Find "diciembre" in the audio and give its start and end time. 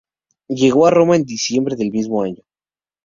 1.25-1.75